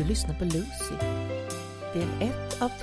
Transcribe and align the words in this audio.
Du 0.00 0.06
lyssnar 0.06 0.34
på 0.34 0.44
Lucy, 0.44 0.94
del 1.92 2.08
1 2.20 2.62
av 2.62 2.68
3. 2.68 2.76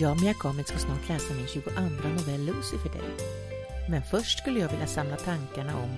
Jag, 0.00 0.20
Mia 0.22 0.34
Kamit, 0.34 0.68
ska 0.68 0.78
snart 0.78 1.08
läsa 1.08 1.34
min 1.34 1.46
22 1.46 1.70
novell 1.80 2.44
Lucy 2.44 2.78
för 2.78 2.88
dig. 2.88 3.16
Men 3.90 4.02
först 4.02 4.38
skulle 4.38 4.60
jag 4.60 4.68
vilja 4.68 4.86
samla 4.86 5.16
tankarna 5.16 5.82
om 5.82 5.90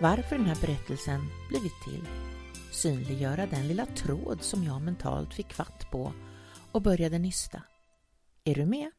varför 0.00 0.36
den 0.36 0.46
här 0.46 0.60
berättelsen 0.60 1.20
blivit 1.48 1.72
till. 1.84 2.08
Synliggöra 2.72 3.46
den 3.46 3.68
lilla 3.68 3.86
tråd 3.86 4.42
som 4.42 4.64
jag 4.64 4.82
mentalt 4.82 5.34
fick 5.34 5.52
fatt 5.52 5.90
på 5.90 6.12
och 6.72 6.82
började 6.82 7.18
nysta. 7.18 7.62
Är 8.44 8.54
du 8.54 8.66
med? 8.66 8.90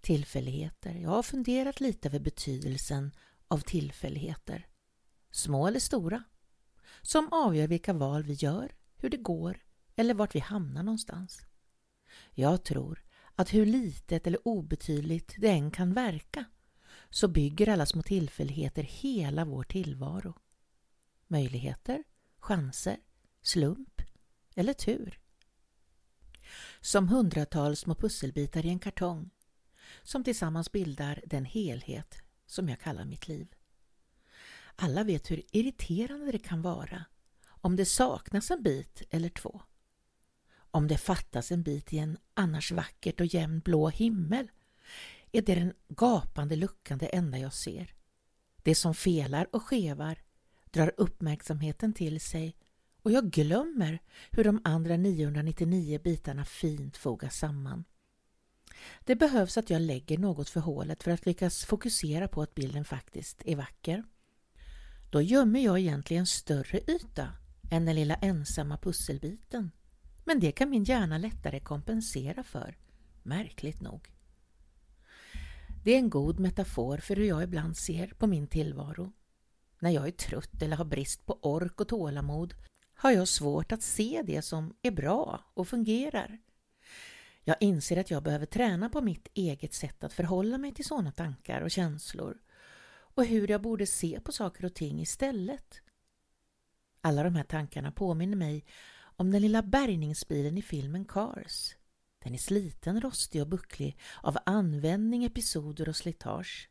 Tillfälligheter. 0.00 0.94
Jag 0.94 1.10
har 1.10 1.22
funderat 1.22 1.80
lite 1.80 2.08
över 2.08 2.20
betydelsen 2.20 3.12
av 3.48 3.58
tillfälligheter. 3.58 4.66
Små 5.30 5.66
eller 5.66 5.80
stora. 5.80 6.24
Som 7.02 7.28
avgör 7.32 7.66
vilka 7.66 7.92
val 7.92 8.22
vi 8.22 8.32
gör, 8.32 8.74
hur 8.96 9.10
det 9.10 9.16
går 9.16 9.62
eller 9.96 10.14
vart 10.14 10.34
vi 10.34 10.38
hamnar 10.38 10.82
någonstans. 10.82 11.40
Jag 12.30 12.64
tror 12.64 13.04
att 13.36 13.54
hur 13.54 13.66
litet 13.66 14.26
eller 14.26 14.48
obetydligt 14.48 15.34
det 15.38 15.48
än 15.48 15.70
kan 15.70 15.94
verka 15.94 16.44
så 17.10 17.28
bygger 17.28 17.68
alla 17.68 17.86
små 17.86 18.02
tillfälligheter 18.02 18.82
hela 18.82 19.44
vår 19.44 19.64
tillvaro. 19.64 20.34
Möjligheter, 21.26 22.02
chanser, 22.38 22.96
slump 23.42 24.02
eller 24.54 24.72
tur. 24.72 25.18
Som 26.80 27.08
hundratals 27.08 27.80
små 27.80 27.94
pusselbitar 27.94 28.66
i 28.66 28.68
en 28.68 28.78
kartong 28.78 29.30
som 30.02 30.24
tillsammans 30.24 30.72
bildar 30.72 31.22
den 31.26 31.44
helhet 31.44 32.22
som 32.46 32.68
jag 32.68 32.80
kallar 32.80 33.04
mitt 33.04 33.28
liv. 33.28 33.54
Alla 34.76 35.04
vet 35.04 35.30
hur 35.30 35.42
irriterande 35.52 36.32
det 36.32 36.38
kan 36.38 36.62
vara 36.62 37.04
om 37.44 37.76
det 37.76 37.86
saknas 37.86 38.50
en 38.50 38.62
bit 38.62 39.02
eller 39.10 39.28
två. 39.28 39.62
Om 40.70 40.88
det 40.88 40.98
fattas 40.98 41.52
en 41.52 41.62
bit 41.62 41.92
i 41.92 41.98
en 41.98 42.18
annars 42.34 42.72
vackert 42.72 43.20
och 43.20 43.26
jämn 43.26 43.60
blå 43.60 43.88
himmel 43.88 44.50
är 45.32 45.42
det 45.42 45.54
den 45.54 45.72
gapande 45.88 46.56
luckan 46.56 46.98
det 46.98 47.06
enda 47.06 47.38
jag 47.38 47.52
ser. 47.52 47.94
Det 48.62 48.74
som 48.74 48.94
felar 48.94 49.46
och 49.52 49.62
skevar 49.62 50.18
drar 50.70 50.92
uppmärksamheten 50.96 51.92
till 51.92 52.20
sig 52.20 52.56
och 53.02 53.12
jag 53.12 53.30
glömmer 53.30 53.98
hur 54.30 54.44
de 54.44 54.60
andra 54.64 54.96
999 54.96 56.00
bitarna 56.04 56.44
fint 56.44 56.96
fogas 56.96 57.38
samman. 57.38 57.84
Det 59.04 59.16
behövs 59.16 59.58
att 59.58 59.70
jag 59.70 59.82
lägger 59.82 60.18
något 60.18 60.48
för 60.48 60.60
hålet 60.60 61.02
för 61.02 61.10
att 61.10 61.26
lyckas 61.26 61.64
fokusera 61.64 62.28
på 62.28 62.42
att 62.42 62.54
bilden 62.54 62.84
faktiskt 62.84 63.42
är 63.44 63.56
vacker. 63.56 64.04
Då 65.12 65.22
gömmer 65.22 65.60
jag 65.60 65.78
egentligen 65.78 66.26
större 66.26 66.80
yta 66.90 67.28
än 67.70 67.84
den 67.84 67.94
lilla 67.96 68.14
ensamma 68.14 68.78
pusselbiten. 68.78 69.70
Men 70.24 70.40
det 70.40 70.52
kan 70.52 70.70
min 70.70 70.84
hjärna 70.84 71.18
lättare 71.18 71.60
kompensera 71.60 72.42
för, 72.42 72.78
märkligt 73.22 73.80
nog. 73.80 74.08
Det 75.84 75.90
är 75.94 75.98
en 75.98 76.10
god 76.10 76.40
metafor 76.40 76.98
för 76.98 77.16
hur 77.16 77.24
jag 77.24 77.42
ibland 77.42 77.76
ser 77.76 78.06
på 78.06 78.26
min 78.26 78.46
tillvaro. 78.46 79.12
När 79.78 79.90
jag 79.90 80.06
är 80.06 80.12
trött 80.12 80.62
eller 80.62 80.76
har 80.76 80.84
brist 80.84 81.26
på 81.26 81.38
ork 81.42 81.80
och 81.80 81.88
tålamod 81.88 82.54
har 82.94 83.10
jag 83.10 83.28
svårt 83.28 83.72
att 83.72 83.82
se 83.82 84.22
det 84.24 84.42
som 84.42 84.74
är 84.82 84.90
bra 84.90 85.44
och 85.54 85.68
fungerar. 85.68 86.38
Jag 87.44 87.56
inser 87.60 87.96
att 87.96 88.10
jag 88.10 88.22
behöver 88.22 88.46
träna 88.46 88.88
på 88.88 89.00
mitt 89.00 89.28
eget 89.34 89.74
sätt 89.74 90.04
att 90.04 90.12
förhålla 90.12 90.58
mig 90.58 90.74
till 90.74 90.84
sådana 90.84 91.12
tankar 91.12 91.60
och 91.60 91.70
känslor 91.70 92.38
och 93.14 93.24
hur 93.24 93.50
jag 93.50 93.62
borde 93.62 93.86
se 93.86 94.20
på 94.20 94.32
saker 94.32 94.64
och 94.64 94.74
ting 94.74 95.00
istället. 95.00 95.82
Alla 97.00 97.22
de 97.22 97.34
här 97.34 97.44
tankarna 97.44 97.92
påminner 97.92 98.36
mig 98.36 98.64
om 99.16 99.30
den 99.30 99.42
lilla 99.42 99.62
bärgningsbilen 99.62 100.58
i 100.58 100.62
filmen 100.62 101.04
Cars. 101.04 101.74
Den 102.24 102.34
är 102.34 102.38
sliten, 102.38 103.00
rostig 103.00 103.42
och 103.42 103.48
bucklig 103.48 103.98
av 104.22 104.38
användning, 104.46 105.24
episoder 105.24 105.88
och 105.88 105.96
slitage. 105.96 106.68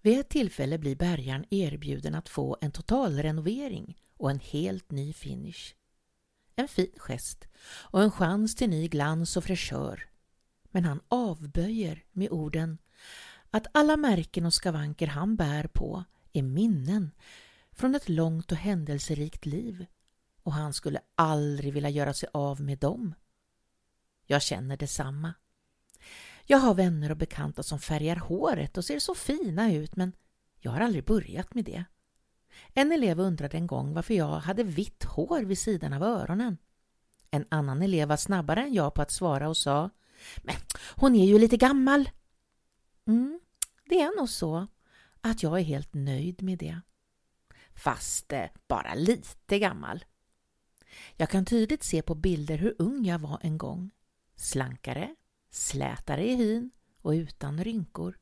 Vid 0.00 0.20
ett 0.20 0.28
tillfälle 0.28 0.78
blir 0.78 0.96
bärgaren 0.96 1.44
erbjuden 1.50 2.14
att 2.14 2.28
få 2.28 2.56
en 2.60 2.72
totalrenovering 2.72 3.98
och 4.16 4.30
en 4.30 4.40
helt 4.40 4.90
ny 4.90 5.12
finish. 5.12 5.74
En 6.56 6.68
fin 6.68 6.92
gest 6.96 7.48
och 7.64 8.02
en 8.02 8.10
chans 8.10 8.54
till 8.54 8.70
ny 8.70 8.88
glans 8.88 9.36
och 9.36 9.44
fräschör. 9.44 10.08
Men 10.70 10.84
han 10.84 11.00
avböjer 11.08 12.04
med 12.12 12.30
orden 12.30 12.78
att 13.50 13.66
alla 13.72 13.96
märken 13.96 14.46
och 14.46 14.54
skavanker 14.54 15.06
han 15.06 15.36
bär 15.36 15.66
på 15.66 16.04
är 16.32 16.42
minnen 16.42 17.10
från 17.72 17.94
ett 17.94 18.08
långt 18.08 18.52
och 18.52 18.58
händelserikt 18.58 19.46
liv 19.46 19.86
och 20.42 20.52
han 20.52 20.72
skulle 20.72 21.00
aldrig 21.14 21.72
vilja 21.72 21.90
göra 21.90 22.14
sig 22.14 22.28
av 22.32 22.60
med 22.60 22.78
dem. 22.78 23.14
Jag 24.26 24.42
känner 24.42 24.76
detsamma. 24.76 25.34
Jag 26.46 26.58
har 26.58 26.74
vänner 26.74 27.10
och 27.10 27.16
bekanta 27.16 27.62
som 27.62 27.78
färgar 27.78 28.16
håret 28.16 28.78
och 28.78 28.84
ser 28.84 28.98
så 28.98 29.14
fina 29.14 29.72
ut 29.72 29.96
men 29.96 30.12
jag 30.58 30.70
har 30.70 30.80
aldrig 30.80 31.04
börjat 31.04 31.54
med 31.54 31.64
det. 31.64 31.84
En 32.74 32.92
elev 32.92 33.20
undrade 33.20 33.56
en 33.56 33.66
gång 33.66 33.94
varför 33.94 34.14
jag 34.14 34.40
hade 34.40 34.62
vitt 34.62 35.04
hår 35.04 35.40
vid 35.40 35.58
sidan 35.58 35.92
av 35.92 36.02
öronen. 36.02 36.58
En 37.30 37.46
annan 37.48 37.82
elev 37.82 38.08
var 38.08 38.16
snabbare 38.16 38.62
än 38.62 38.74
jag 38.74 38.94
på 38.94 39.02
att 39.02 39.10
svara 39.10 39.48
och 39.48 39.56
sa 39.56 39.90
Men 40.36 40.56
hon 40.96 41.14
är 41.14 41.26
ju 41.26 41.38
lite 41.38 41.56
gammal. 41.56 42.10
Mm, 43.08 43.40
det 43.84 44.00
är 44.00 44.16
nog 44.16 44.28
så 44.28 44.66
att 45.20 45.42
jag 45.42 45.58
är 45.58 45.64
helt 45.64 45.94
nöjd 45.94 46.42
med 46.42 46.58
det. 46.58 46.80
Fast 47.74 48.32
eh, 48.32 48.46
bara 48.68 48.94
lite 48.94 49.58
gammal. 49.58 50.04
Jag 51.16 51.30
kan 51.30 51.44
tydligt 51.44 51.82
se 51.82 52.02
på 52.02 52.14
bilder 52.14 52.58
hur 52.58 52.74
ung 52.78 53.04
jag 53.04 53.18
var 53.18 53.38
en 53.42 53.58
gång. 53.58 53.90
Slankare, 54.36 55.14
slätare 55.50 56.28
i 56.28 56.34
hyn 56.34 56.70
och 57.02 57.10
utan 57.10 57.64
rynkor. 57.64 58.18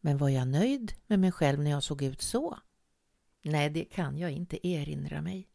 Men 0.00 0.18
var 0.18 0.28
jag 0.28 0.48
nöjd 0.48 0.92
med 1.06 1.18
mig 1.18 1.32
själv 1.32 1.60
när 1.60 1.70
jag 1.70 1.82
såg 1.82 2.02
ut 2.02 2.22
så? 2.22 2.58
Nej, 3.42 3.70
det 3.70 3.84
kan 3.84 4.18
jag 4.18 4.30
inte 4.30 4.66
erinra 4.68 5.22
mig. 5.22 5.48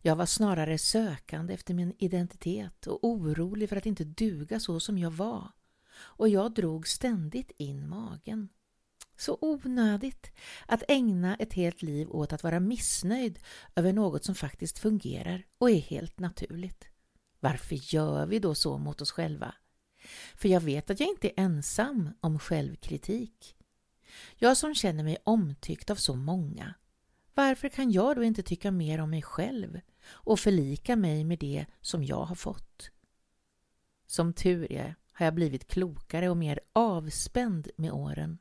Jag 0.00 0.16
var 0.16 0.26
snarare 0.26 0.78
sökande 0.78 1.54
efter 1.54 1.74
min 1.74 1.94
identitet 1.98 2.86
och 2.86 3.04
orolig 3.04 3.68
för 3.68 3.76
att 3.76 3.86
inte 3.86 4.04
duga 4.04 4.60
så 4.60 4.80
som 4.80 4.98
jag 4.98 5.10
var. 5.10 5.50
Och 6.02 6.28
jag 6.28 6.54
drog 6.54 6.88
ständigt 6.88 7.50
in 7.56 7.88
magen. 7.88 8.48
Så 9.16 9.38
onödigt 9.40 10.32
att 10.66 10.82
ägna 10.88 11.36
ett 11.36 11.52
helt 11.52 11.82
liv 11.82 12.10
åt 12.10 12.32
att 12.32 12.42
vara 12.42 12.60
missnöjd 12.60 13.38
över 13.76 13.92
något 13.92 14.24
som 14.24 14.34
faktiskt 14.34 14.78
fungerar 14.78 15.46
och 15.58 15.70
är 15.70 15.80
helt 15.80 16.18
naturligt. 16.18 16.88
Varför 17.40 17.94
gör 17.94 18.26
vi 18.26 18.38
då 18.38 18.54
så 18.54 18.78
mot 18.78 19.00
oss 19.00 19.10
själva? 19.10 19.54
För 20.34 20.48
jag 20.48 20.60
vet 20.60 20.90
att 20.90 21.00
jag 21.00 21.08
inte 21.08 21.28
är 21.28 21.44
ensam 21.44 22.10
om 22.20 22.38
självkritik. 22.38 23.56
Jag 24.36 24.56
som 24.56 24.74
känner 24.74 25.04
mig 25.04 25.16
omtyckt 25.24 25.90
av 25.90 25.96
så 25.96 26.14
många. 26.14 26.74
Varför 27.34 27.68
kan 27.68 27.92
jag 27.92 28.16
då 28.16 28.24
inte 28.24 28.42
tycka 28.42 28.70
mer 28.70 29.00
om 29.00 29.10
mig 29.10 29.22
själv 29.22 29.80
och 30.04 30.40
förlika 30.40 30.96
mig 30.96 31.24
med 31.24 31.38
det 31.38 31.66
som 31.80 32.04
jag 32.04 32.24
har 32.24 32.34
fått? 32.34 32.90
Som 34.06 34.32
tur 34.32 34.72
är 34.72 34.94
har 35.12 35.26
jag 35.26 35.34
blivit 35.34 35.68
klokare 35.68 36.28
och 36.28 36.36
mer 36.36 36.60
avspänd 36.72 37.68
med 37.76 37.92
åren. 37.92 38.38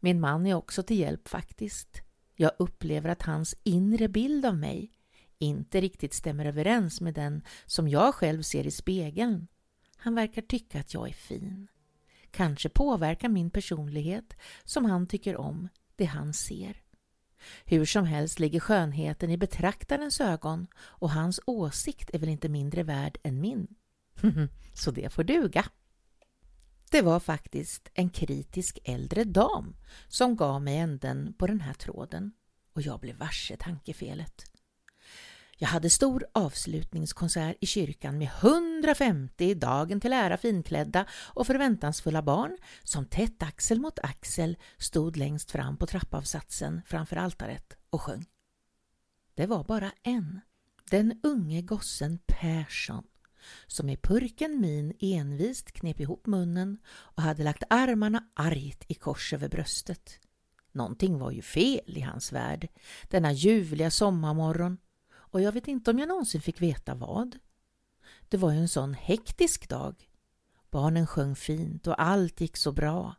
Min 0.00 0.20
man 0.20 0.46
är 0.46 0.54
också 0.54 0.82
till 0.82 0.98
hjälp 0.98 1.28
faktiskt. 1.28 2.02
Jag 2.34 2.50
upplever 2.58 3.08
att 3.08 3.22
hans 3.22 3.54
inre 3.62 4.08
bild 4.08 4.46
av 4.46 4.56
mig 4.56 4.92
inte 5.38 5.80
riktigt 5.80 6.14
stämmer 6.14 6.44
överens 6.44 7.00
med 7.00 7.14
den 7.14 7.42
som 7.66 7.88
jag 7.88 8.14
själv 8.14 8.42
ser 8.42 8.66
i 8.66 8.70
spegeln. 8.70 9.46
Han 9.96 10.14
verkar 10.14 10.42
tycka 10.42 10.80
att 10.80 10.94
jag 10.94 11.08
är 11.08 11.12
fin. 11.12 11.68
Kanske 12.30 12.68
påverkar 12.68 13.28
min 13.28 13.50
personlighet 13.50 14.36
som 14.64 14.84
han 14.84 15.06
tycker 15.06 15.36
om 15.36 15.68
det 15.96 16.04
han 16.04 16.32
ser. 16.32 16.82
Hur 17.64 17.84
som 17.84 18.04
helst 18.04 18.38
ligger 18.38 18.60
skönheten 18.60 19.30
i 19.30 19.36
betraktarens 19.36 20.20
ögon 20.20 20.66
och 20.76 21.10
hans 21.10 21.40
åsikt 21.46 22.10
är 22.12 22.18
väl 22.18 22.28
inte 22.28 22.48
mindre 22.48 22.82
värd 22.82 23.18
än 23.22 23.40
min. 23.40 23.66
Mhm. 24.20 24.48
Så 24.74 24.90
det 24.90 25.12
får 25.12 25.24
duga. 25.24 25.64
Det 26.90 27.02
var 27.02 27.20
faktiskt 27.20 27.88
en 27.94 28.10
kritisk 28.10 28.78
äldre 28.84 29.24
dam 29.24 29.76
som 30.08 30.36
gav 30.36 30.62
mig 30.62 30.76
änden 30.78 31.34
på 31.38 31.46
den 31.46 31.60
här 31.60 31.74
tråden 31.74 32.32
och 32.72 32.82
jag 32.82 33.00
blev 33.00 33.16
varse 33.16 33.56
tankefelet. 33.56 34.44
Jag 35.58 35.68
hade 35.68 35.90
stor 35.90 36.26
avslutningskonsert 36.32 37.56
i 37.60 37.66
kyrkan 37.66 38.18
med 38.18 38.28
150 38.40 39.54
dagen 39.54 40.00
till 40.00 40.12
ära 40.12 40.36
finklädda 40.36 41.06
och 41.12 41.46
förväntansfulla 41.46 42.22
barn 42.22 42.56
som 42.82 43.06
tätt 43.06 43.42
axel 43.42 43.80
mot 43.80 43.98
axel 43.98 44.56
stod 44.78 45.16
längst 45.16 45.50
fram 45.50 45.76
på 45.76 45.86
trappavsatsen 45.86 46.82
framför 46.86 47.16
altaret 47.16 47.76
och 47.90 48.02
sjöng. 48.02 48.26
Det 49.34 49.46
var 49.46 49.64
bara 49.64 49.92
en, 50.02 50.40
den 50.90 51.20
unge 51.22 51.62
gossen 51.62 52.18
Persson 52.26 53.04
som 53.66 53.88
i 53.88 53.96
purken 53.96 54.60
min 54.60 54.92
envist 55.00 55.72
knep 55.72 56.00
ihop 56.00 56.26
munnen 56.26 56.78
och 56.88 57.22
hade 57.22 57.44
lagt 57.44 57.62
armarna 57.70 58.24
argt 58.34 58.84
i 58.88 58.94
kors 58.94 59.32
över 59.32 59.48
bröstet. 59.48 60.20
Någonting 60.72 61.18
var 61.18 61.30
ju 61.30 61.42
fel 61.42 61.96
i 61.98 62.00
hans 62.00 62.32
värld 62.32 62.68
denna 63.08 63.32
ljuvliga 63.32 63.90
sommarmorgon 63.90 64.78
och 65.14 65.40
jag 65.40 65.52
vet 65.52 65.68
inte 65.68 65.90
om 65.90 65.98
jag 65.98 66.08
någonsin 66.08 66.40
fick 66.40 66.62
veta 66.62 66.94
vad. 66.94 67.38
Det 68.28 68.36
var 68.36 68.52
ju 68.52 68.58
en 68.58 68.68
sån 68.68 68.94
hektisk 68.94 69.68
dag. 69.68 70.08
Barnen 70.70 71.06
sjöng 71.06 71.36
fint 71.36 71.86
och 71.86 72.02
allt 72.02 72.40
gick 72.40 72.56
så 72.56 72.72
bra. 72.72 73.14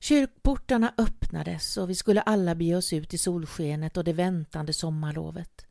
Kyrkportarna 0.00 0.94
öppnades 0.98 1.76
och 1.76 1.90
vi 1.90 1.94
skulle 1.94 2.20
alla 2.20 2.54
bege 2.54 2.76
oss 2.76 2.92
ut 2.92 3.14
i 3.14 3.18
solskenet 3.18 3.96
och 3.96 4.04
det 4.04 4.12
väntande 4.12 4.72
sommarlovet. 4.72 5.65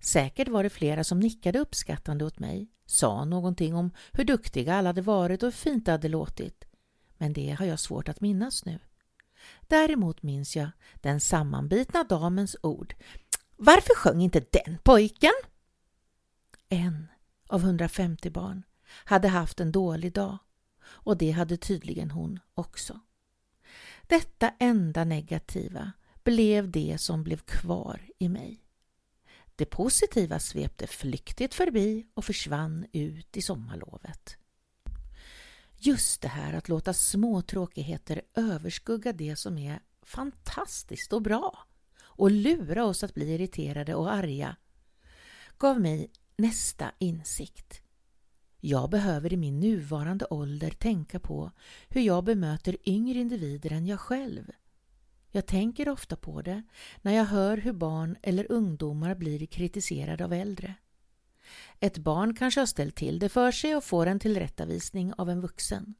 Säkert 0.00 0.48
var 0.48 0.62
det 0.62 0.70
flera 0.70 1.04
som 1.04 1.20
nickade 1.20 1.58
uppskattande 1.58 2.24
åt 2.24 2.38
mig, 2.38 2.70
sa 2.86 3.24
någonting 3.24 3.74
om 3.74 3.90
hur 4.12 4.24
duktiga 4.24 4.74
alla 4.74 4.88
hade 4.88 5.02
varit 5.02 5.42
och 5.42 5.46
hur 5.46 5.52
fint 5.52 5.86
det 5.86 5.92
hade 5.92 6.08
låtit. 6.08 6.64
Men 7.18 7.32
det 7.32 7.50
har 7.50 7.66
jag 7.66 7.80
svårt 7.80 8.08
att 8.08 8.20
minnas 8.20 8.64
nu. 8.64 8.78
Däremot 9.60 10.22
minns 10.22 10.56
jag 10.56 10.70
den 10.94 11.20
sammanbitna 11.20 12.04
damens 12.04 12.56
ord. 12.62 12.94
Varför 13.56 13.94
sjöng 13.94 14.22
inte 14.22 14.44
den 14.50 14.78
pojken? 14.82 15.32
En 16.68 17.06
av 17.46 17.60
150 17.60 18.30
barn 18.30 18.62
hade 19.04 19.28
haft 19.28 19.60
en 19.60 19.72
dålig 19.72 20.12
dag 20.12 20.38
och 20.82 21.16
det 21.16 21.30
hade 21.30 21.56
tydligen 21.56 22.10
hon 22.10 22.40
också. 22.54 23.00
Detta 24.06 24.52
enda 24.58 25.04
negativa 25.04 25.92
blev 26.24 26.70
det 26.70 26.96
som 27.00 27.22
blev 27.22 27.36
kvar 27.36 28.00
i 28.18 28.28
mig. 28.28 28.64
Det 29.60 29.66
positiva 29.66 30.38
svepte 30.38 30.86
flyktigt 30.86 31.54
förbi 31.54 32.06
och 32.14 32.24
försvann 32.24 32.86
ut 32.92 33.36
i 33.36 33.42
sommarlovet. 33.42 34.36
Just 35.76 36.22
det 36.22 36.28
här 36.28 36.52
att 36.52 36.68
låta 36.68 36.92
små 36.92 37.42
tråkigheter 37.42 38.22
överskugga 38.34 39.12
det 39.12 39.36
som 39.36 39.58
är 39.58 39.80
fantastiskt 40.02 41.12
och 41.12 41.22
bra 41.22 41.58
och 42.00 42.30
lura 42.30 42.84
oss 42.84 43.04
att 43.04 43.14
bli 43.14 43.34
irriterade 43.34 43.94
och 43.94 44.12
arga 44.12 44.56
gav 45.58 45.80
mig 45.80 46.10
nästa 46.36 46.92
insikt. 46.98 47.82
Jag 48.60 48.90
behöver 48.90 49.32
i 49.32 49.36
min 49.36 49.60
nuvarande 49.60 50.26
ålder 50.30 50.70
tänka 50.70 51.20
på 51.20 51.50
hur 51.88 52.00
jag 52.00 52.24
bemöter 52.24 52.76
yngre 52.88 53.18
individer 53.18 53.72
än 53.72 53.86
jag 53.86 54.00
själv. 54.00 54.50
Jag 55.30 55.46
tänker 55.46 55.88
ofta 55.88 56.16
på 56.16 56.42
det 56.42 56.62
när 57.02 57.12
jag 57.12 57.24
hör 57.24 57.56
hur 57.56 57.72
barn 57.72 58.16
eller 58.22 58.52
ungdomar 58.52 59.14
blir 59.14 59.46
kritiserade 59.46 60.24
av 60.24 60.32
äldre. 60.32 60.74
Ett 61.80 61.98
barn 61.98 62.34
kanske 62.34 62.60
har 62.60 62.66
ställt 62.66 62.96
till 62.96 63.18
det 63.18 63.28
för 63.28 63.52
sig 63.52 63.76
och 63.76 63.84
får 63.84 64.06
en 64.06 64.20
tillrättavisning 64.20 65.12
av 65.12 65.30
en 65.30 65.40
vuxen. 65.40 65.94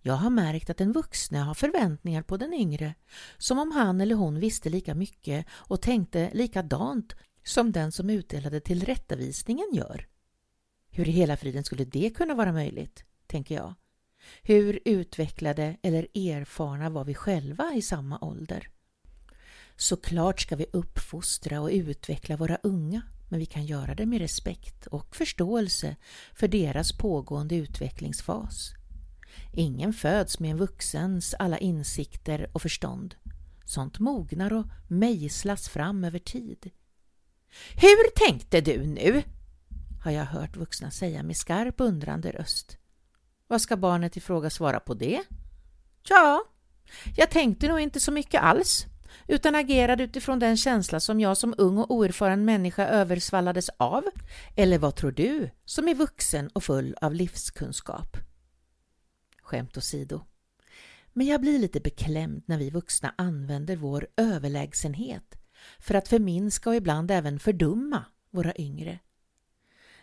Jag 0.00 0.14
har 0.14 0.30
märkt 0.30 0.70
att 0.70 0.76
den 0.76 0.92
vuxne 0.92 1.38
har 1.38 1.54
förväntningar 1.54 2.22
på 2.22 2.36
den 2.36 2.54
yngre 2.54 2.94
som 3.38 3.58
om 3.58 3.72
han 3.72 4.00
eller 4.00 4.14
hon 4.14 4.40
visste 4.40 4.70
lika 4.70 4.94
mycket 4.94 5.46
och 5.50 5.82
tänkte 5.82 6.30
likadant 6.34 7.14
som 7.44 7.72
den 7.72 7.92
som 7.92 8.10
utdelade 8.10 8.60
tillrättavisningen 8.60 9.66
gör. 9.72 10.08
Hur 10.90 11.08
i 11.08 11.12
hela 11.12 11.36
friden 11.36 11.64
skulle 11.64 11.84
det 11.84 12.10
kunna 12.10 12.34
vara 12.34 12.52
möjligt, 12.52 13.04
tänker 13.26 13.54
jag. 13.54 13.74
Hur 14.42 14.80
utvecklade 14.84 15.76
eller 15.82 16.02
erfarna 16.14 16.90
var 16.90 17.04
vi 17.04 17.14
själva 17.14 17.72
i 17.74 17.82
samma 17.82 18.18
ålder? 18.20 18.68
Såklart 19.76 20.40
ska 20.40 20.56
vi 20.56 20.66
uppfostra 20.72 21.60
och 21.60 21.70
utveckla 21.72 22.36
våra 22.36 22.58
unga, 22.62 23.02
men 23.28 23.40
vi 23.40 23.46
kan 23.46 23.66
göra 23.66 23.94
det 23.94 24.06
med 24.06 24.20
respekt 24.20 24.86
och 24.86 25.16
förståelse 25.16 25.96
för 26.34 26.48
deras 26.48 26.92
pågående 26.92 27.56
utvecklingsfas. 27.56 28.72
Ingen 29.52 29.92
föds 29.92 30.40
med 30.40 30.50
en 30.50 30.56
vuxens 30.56 31.34
alla 31.38 31.58
insikter 31.58 32.50
och 32.52 32.62
förstånd. 32.62 33.14
Sånt 33.64 33.98
mognar 33.98 34.52
och 34.52 34.66
mejslas 34.88 35.68
fram 35.68 36.04
över 36.04 36.18
tid. 36.18 36.70
Hur 37.74 38.26
tänkte 38.26 38.60
du 38.60 38.86
nu? 38.86 39.22
har 40.04 40.10
jag 40.10 40.24
hört 40.24 40.56
vuxna 40.56 40.90
säga 40.90 41.22
med 41.22 41.36
skarp 41.36 41.74
undrande 41.80 42.30
röst. 42.30 42.78
Vad 43.46 43.60
ska 43.60 43.76
barnet 43.76 44.16
i 44.16 44.20
fråga 44.20 44.50
svara 44.50 44.80
på 44.80 44.94
det? 44.94 45.22
Ja, 46.08 46.44
jag 47.16 47.30
tänkte 47.30 47.68
nog 47.68 47.80
inte 47.80 48.00
så 48.00 48.12
mycket 48.12 48.42
alls, 48.42 48.86
utan 49.28 49.54
agerade 49.54 50.04
utifrån 50.04 50.38
den 50.38 50.56
känsla 50.56 51.00
som 51.00 51.20
jag 51.20 51.36
som 51.36 51.54
ung 51.58 51.78
och 51.78 51.90
oerfaren 51.90 52.44
människa 52.44 52.86
översvallades 52.86 53.68
av. 53.68 54.04
Eller 54.56 54.78
vad 54.78 54.96
tror 54.96 55.12
du, 55.12 55.50
som 55.64 55.88
är 55.88 55.94
vuxen 55.94 56.48
och 56.48 56.64
full 56.64 56.96
av 57.00 57.14
livskunskap? 57.14 58.16
Skämt 59.42 59.76
åsido. 59.76 60.20
Men 61.12 61.26
jag 61.26 61.40
blir 61.40 61.58
lite 61.58 61.80
beklämd 61.80 62.42
när 62.46 62.58
vi 62.58 62.70
vuxna 62.70 63.14
använder 63.18 63.76
vår 63.76 64.06
överlägsenhet 64.16 65.34
för 65.78 65.94
att 65.94 66.08
förminska 66.08 66.70
och 66.70 66.76
ibland 66.76 67.10
även 67.10 67.38
fördumma 67.38 68.04
våra 68.30 68.56
yngre. 68.56 68.98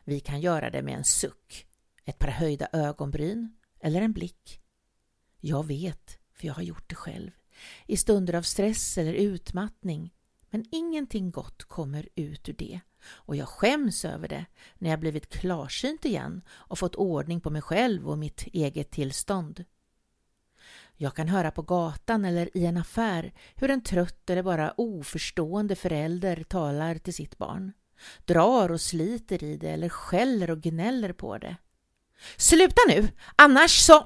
Vi 0.03 0.19
kan 0.19 0.41
göra 0.41 0.69
det 0.69 0.81
med 0.81 0.97
en 0.97 1.03
suck, 1.03 1.67
ett 2.05 2.19
par 2.19 2.27
höjda 2.27 2.67
ögonbryn 2.73 3.55
eller 3.79 4.01
en 4.01 4.13
blick. 4.13 4.61
Jag 5.39 5.67
vet, 5.67 6.17
för 6.33 6.47
jag 6.47 6.53
har 6.53 6.63
gjort 6.63 6.89
det 6.89 6.95
själv, 6.95 7.31
i 7.87 7.97
stunder 7.97 8.33
av 8.33 8.41
stress 8.41 8.97
eller 8.97 9.13
utmattning, 9.13 10.13
men 10.49 10.65
ingenting 10.71 11.31
gott 11.31 11.63
kommer 11.63 12.09
ut 12.15 12.49
ur 12.49 12.53
det 12.53 12.79
och 13.05 13.35
jag 13.35 13.47
skäms 13.47 14.05
över 14.05 14.27
det 14.27 14.45
när 14.77 14.89
jag 14.89 14.99
blivit 14.99 15.29
klarsynt 15.29 16.05
igen 16.05 16.41
och 16.49 16.79
fått 16.79 16.95
ordning 16.95 17.41
på 17.41 17.49
mig 17.49 17.61
själv 17.61 18.09
och 18.09 18.17
mitt 18.17 18.47
eget 18.47 18.91
tillstånd. 18.91 19.65
Jag 20.95 21.15
kan 21.15 21.27
höra 21.27 21.51
på 21.51 21.61
gatan 21.61 22.25
eller 22.25 22.57
i 22.57 22.65
en 22.65 22.77
affär 22.77 23.33
hur 23.55 23.71
en 23.71 23.83
trött 23.83 24.29
eller 24.29 24.43
bara 24.43 24.73
oförstående 24.77 25.75
förälder 25.75 26.43
talar 26.43 26.97
till 26.97 27.13
sitt 27.13 27.37
barn 27.37 27.73
drar 28.25 28.71
och 28.71 28.81
sliter 28.81 29.43
i 29.43 29.57
det 29.57 29.69
eller 29.69 29.89
skäller 29.89 30.51
och 30.51 30.61
gnäller 30.61 31.13
på 31.13 31.37
det. 31.37 31.55
Sluta 32.37 32.81
nu, 32.87 33.07
annars 33.35 33.71
så... 33.71 34.05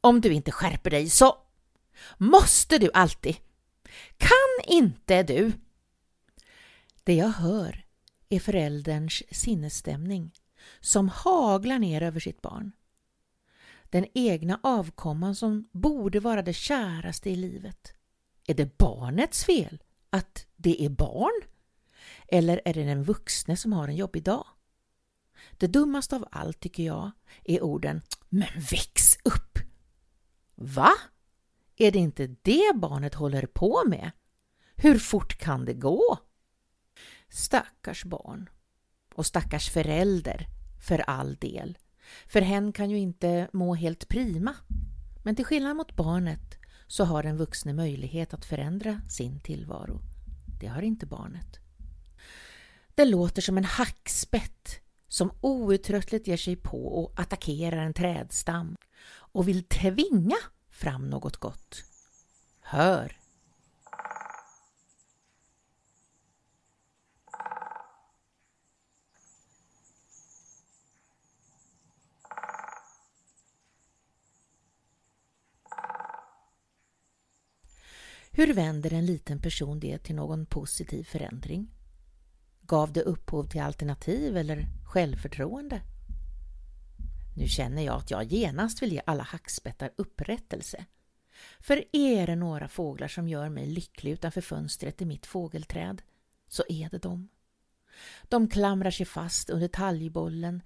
Om 0.00 0.20
du 0.20 0.32
inte 0.32 0.52
skärper 0.52 0.90
dig 0.90 1.10
så... 1.10 1.36
Måste 2.18 2.78
du 2.78 2.90
alltid? 2.94 3.36
Kan 4.16 4.74
inte 4.74 5.22
du? 5.22 5.52
Det 7.04 7.14
jag 7.14 7.28
hör 7.28 7.84
är 8.28 8.40
förälderns 8.40 9.22
sinnesstämning 9.30 10.32
som 10.80 11.08
haglar 11.08 11.78
ner 11.78 12.02
över 12.02 12.20
sitt 12.20 12.42
barn. 12.42 12.72
Den 13.90 14.06
egna 14.14 14.60
avkomman 14.62 15.34
som 15.34 15.68
borde 15.72 16.20
vara 16.20 16.42
det 16.42 16.52
käraste 16.52 17.30
i 17.30 17.36
livet. 17.36 17.92
Är 18.46 18.54
det 18.54 18.78
barnets 18.78 19.44
fel 19.44 19.82
att 20.10 20.46
det 20.56 20.84
är 20.84 20.88
barn? 20.88 21.42
Eller 22.28 22.60
är 22.64 22.74
det 22.74 22.84
den 22.84 23.04
vuxne 23.04 23.56
som 23.56 23.72
har 23.72 23.88
en 23.88 23.96
jobbig 23.96 24.22
dag? 24.22 24.46
Det 25.52 25.66
dummaste 25.66 26.16
av 26.16 26.28
allt 26.30 26.60
tycker 26.60 26.82
jag 26.82 27.10
är 27.44 27.62
orden 27.62 28.02
”men 28.28 28.48
väx 28.70 29.18
upp”. 29.24 29.58
Va? 30.54 30.90
Är 31.76 31.92
det 31.92 31.98
inte 31.98 32.26
det 32.42 32.72
barnet 32.74 33.14
håller 33.14 33.46
på 33.46 33.82
med? 33.86 34.10
Hur 34.76 34.98
fort 34.98 35.38
kan 35.38 35.64
det 35.64 35.74
gå? 35.74 36.18
Stackars 37.28 38.04
barn. 38.04 38.48
Och 39.14 39.26
stackars 39.26 39.70
förälder, 39.70 40.46
för 40.80 40.98
all 40.98 41.36
del. 41.36 41.78
För 42.26 42.40
hen 42.40 42.72
kan 42.72 42.90
ju 42.90 42.98
inte 42.98 43.48
må 43.52 43.74
helt 43.74 44.08
prima. 44.08 44.54
Men 45.24 45.36
till 45.36 45.44
skillnad 45.44 45.76
mot 45.76 45.96
barnet 45.96 46.58
så 46.86 47.04
har 47.04 47.22
den 47.22 47.36
vuxne 47.36 47.72
möjlighet 47.72 48.34
att 48.34 48.44
förändra 48.44 49.00
sin 49.08 49.40
tillvaro. 49.40 50.00
Det 50.60 50.66
har 50.66 50.82
inte 50.82 51.06
barnet. 51.06 51.58
Det 52.94 53.04
låter 53.04 53.42
som 53.42 53.58
en 53.58 53.64
hackspett 53.64 54.77
som 55.18 55.30
outtröttligt 55.40 56.26
ger 56.26 56.36
sig 56.36 56.56
på 56.56 56.86
och 56.86 57.20
attackerar 57.20 57.76
en 57.76 57.94
trädstam 57.94 58.76
och 59.10 59.48
vill 59.48 59.64
tvinga 59.64 60.36
fram 60.70 61.10
något 61.10 61.36
gott. 61.36 61.84
Hör! 62.60 63.18
Hur 78.30 78.54
vänder 78.54 78.92
en 78.92 79.06
liten 79.06 79.42
person 79.42 79.80
det 79.80 79.98
till 79.98 80.14
någon 80.14 80.46
positiv 80.46 81.04
förändring? 81.04 81.77
Gav 82.68 82.92
det 82.92 83.02
upphov 83.02 83.44
till 83.44 83.60
alternativ 83.60 84.36
eller 84.36 84.66
självförtroende? 84.84 85.80
Nu 87.36 87.48
känner 87.48 87.82
jag 87.82 87.96
att 87.96 88.10
jag 88.10 88.24
genast 88.24 88.82
vill 88.82 88.92
ge 88.92 89.02
alla 89.06 89.22
hackspettar 89.22 89.90
upprättelse. 89.96 90.84
För 91.60 91.84
är 91.92 92.26
det 92.26 92.36
några 92.36 92.68
fåglar 92.68 93.08
som 93.08 93.28
gör 93.28 93.48
mig 93.48 93.66
lycklig 93.66 94.12
utanför 94.12 94.40
fönstret 94.40 95.02
i 95.02 95.04
mitt 95.04 95.26
fågelträd, 95.26 96.02
så 96.48 96.62
är 96.68 96.90
det 96.90 96.98
de. 96.98 97.28
De 98.22 98.48
klamrar 98.48 98.90
sig 98.90 99.06
fast 99.06 99.50
under 99.50 99.68
talgbollen 99.68 100.62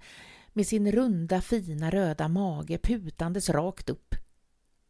med 0.53 0.67
sin 0.67 0.91
runda 0.91 1.41
fina 1.41 1.91
röda 1.91 2.27
mage 2.27 2.77
putandes 2.77 3.49
rakt 3.49 3.89
upp. 3.89 4.15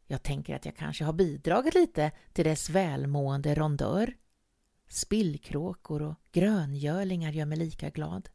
Jag 0.07 0.23
tänker 0.23 0.55
att 0.55 0.65
jag 0.65 0.75
kanske 0.75 1.03
har 1.03 1.13
bidragit 1.13 1.73
lite 1.73 2.11
till 2.33 2.45
dess 2.45 2.69
välmående 2.69 3.55
rondör. 3.55 4.13
Spillkråkor 4.93 6.01
och 6.01 6.15
gröngölingar 6.31 7.31
gör 7.31 7.45
mig 7.45 7.57
lika 7.57 7.89
glad. 7.89 8.29